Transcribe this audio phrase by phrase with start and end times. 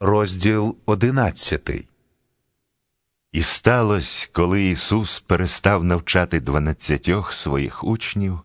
[0.00, 1.88] Розділ одинадцятий.
[3.32, 8.40] І сталося, коли Ісус перестав навчати дванадцятьох своїх учнів,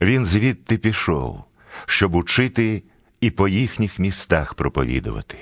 [0.00, 1.44] Він звідти пішов,
[1.86, 2.82] щоб учити
[3.20, 5.38] і по їхніх містах проповідувати.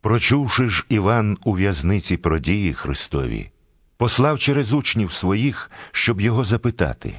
[0.00, 3.50] Прочувши ж Іван у в'язниці про дії Христові,
[3.96, 7.14] послав через учнів своїх, щоб його запитати.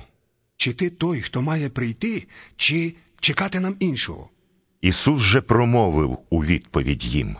[0.58, 4.30] Чи ти той, хто має прийти, чи чекати нам іншого?
[4.82, 7.36] Ісус же промовив у відповідь їм.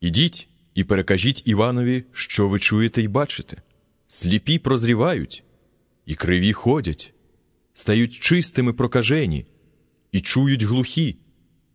[0.00, 3.56] Ідіть і перекажіть Іванові, що ви чуєте й бачите.
[4.06, 5.44] Сліпі прозрівають,
[6.06, 7.14] і криві ходять,
[7.74, 9.46] стають чистими прокажені,
[10.12, 11.16] і чують глухі,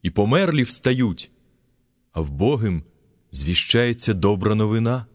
[0.01, 1.31] і померлі встають,
[2.11, 2.83] а в Богим
[3.31, 5.05] звіщається добра новина,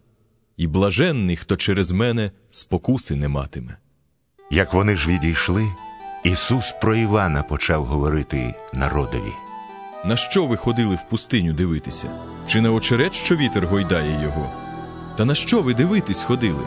[0.57, 3.77] і блаженний, хто через мене спокуси не матиме.
[4.51, 5.67] Як вони ж відійшли,
[6.23, 9.50] Ісус про Івана почав говорити народові.
[10.05, 12.09] На що ви ходили в пустиню дивитися?
[12.47, 14.49] Чи на очерет, що вітер гойдає його?
[15.17, 16.63] Та на що ви дивитись ходили?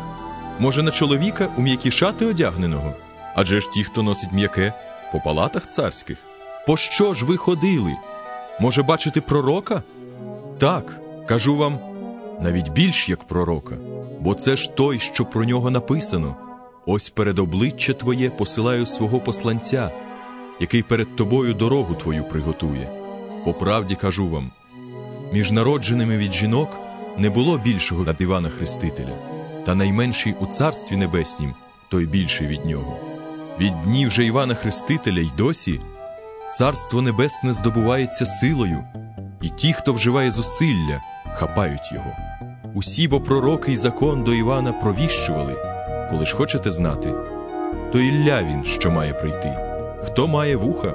[0.59, 2.95] Може, на чоловіка у м'які шати одягненого?
[3.35, 4.73] Адже ж ті, хто носить м'яке,
[5.13, 6.19] по палатах царських.
[6.67, 7.97] По що ж ви ходили?
[8.61, 9.83] Може, бачити пророка?
[10.59, 11.79] Так, кажу вам,
[12.41, 13.75] навіть більш як пророка,
[14.21, 16.37] бо це ж той, що про нього написано.
[16.87, 19.91] Ось перед обличчя твоє посилаю свого посланця,
[20.61, 23.04] який перед тобою дорогу твою приготує.
[23.45, 24.51] По правді кажу вам:
[25.33, 26.77] між народженими від жінок
[27.19, 29.19] не було більшого від Івана Хрестителя,
[29.67, 31.55] та найменший у Царстві Небеснім,
[31.91, 32.99] той більший від нього.
[33.59, 35.81] Від днів же Івана Хрестителя й досі
[36.53, 38.85] Царство Небесне здобувається силою,
[39.43, 41.01] і ті, хто вживає зусилля,
[41.35, 42.11] хапають його.
[42.75, 45.57] Усі бо пророки й закон до Івана провіщували,
[46.11, 47.13] коли ж хочете знати,
[47.93, 49.59] то Ілля він, що має прийти.
[50.05, 50.93] Хто має вуха,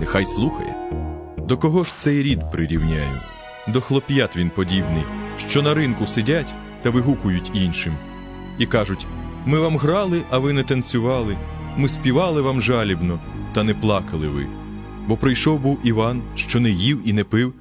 [0.00, 0.74] нехай слухає.
[1.48, 3.20] До кого ж цей рід прирівняю?
[3.68, 5.04] До хлоп'ят він подібний,
[5.48, 7.96] що на ринку сидять та вигукують іншим,
[8.58, 9.06] і кажуть:
[9.46, 11.36] ми вам грали, а ви не танцювали,
[11.76, 13.20] ми співали вам жалібно,
[13.54, 14.46] та не плакали ви.
[15.06, 17.54] Бо прийшов був Іван, що не їв і не пив.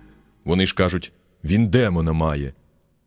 [0.45, 1.11] Вони ж кажуть,
[1.43, 2.53] він демона має.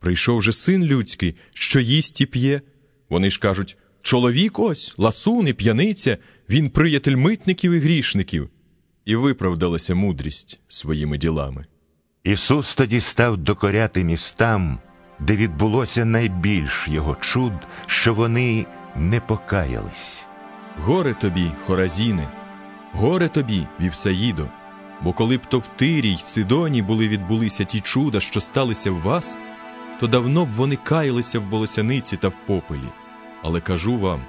[0.00, 2.60] Прийшов же син людський, що їсть і п'є.
[3.08, 6.18] Вони ж кажуть, чоловік ось, ласун і п'яниця,
[6.48, 8.50] він приятель митників і грішників.
[9.04, 11.64] І виправдалася мудрість своїми ділами.
[12.24, 14.78] Ісус тоді став докоряти містам,
[15.18, 17.52] де відбулося найбільш його чуд,
[17.86, 18.66] що вони
[18.96, 20.24] не покаялись.
[20.78, 22.28] Горе тобі, Хоразіне,
[22.92, 24.46] горе тобі, Вівсаїдо,
[25.00, 29.00] бо коли б то в Тирі й Сидоні були відбулися ті чуда, що сталися в
[29.00, 29.38] вас,
[30.00, 32.88] то давно б вони каялися в волосяниці та в попелі.
[33.42, 34.20] Але кажу вам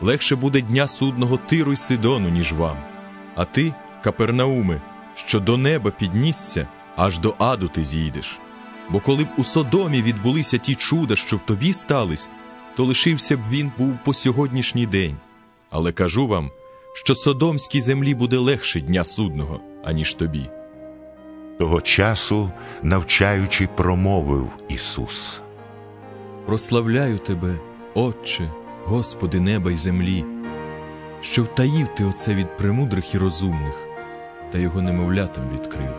[0.00, 2.76] легше буде дня судного Тиру й Сидону, ніж вам.
[3.34, 3.72] А ти,
[4.08, 4.80] Капернауме,
[5.16, 8.38] що до неба піднісся, аж до аду ти зійдеш.
[8.90, 12.28] Бо коли б у Содомі відбулися ті чуда, що в тобі стались,
[12.76, 15.16] то лишився б він був по сьогоднішній день.
[15.70, 16.50] Але кажу вам,
[16.94, 20.50] що Содомській землі буде легше дня судного, аніж тобі.
[21.58, 22.50] Того часу,
[22.82, 25.40] навчаючи, промовив Ісус.
[26.46, 27.54] Прославляю тебе,
[27.94, 28.50] Отче,
[28.84, 30.24] Господи неба й землі,
[31.20, 33.87] що втаїв ти оце від премудрих і розумних,
[34.52, 35.94] та його немовлятам відкрив.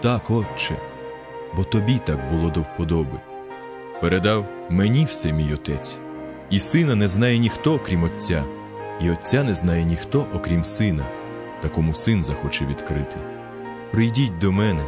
[0.00, 0.76] Так, Отче,
[1.56, 3.20] бо тобі так було до вподоби.
[4.00, 5.98] Передав мені все мій отець,
[6.50, 8.44] і сина не знає ніхто, окрім Отця,
[9.00, 11.04] і Отця не знає ніхто, окрім сина,
[11.62, 13.16] такому син захоче відкрити.
[13.90, 14.82] Прийдіть до мене,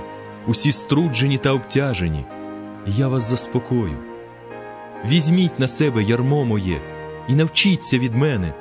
[0.47, 2.25] усі струджені та обтяжені,
[2.87, 3.97] і я вас заспокою.
[5.07, 6.79] Візьміть на себе ярмо моє
[7.29, 8.53] і навчіться від мене,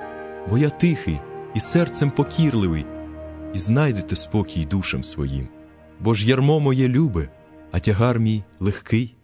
[0.50, 1.20] бо я тихий
[1.54, 2.86] і серцем покірливий,
[3.54, 5.48] і знайдете спокій душам своїм.
[6.00, 7.30] Бо ж ярмо моє любе,
[7.72, 9.16] а тягар мій легкий.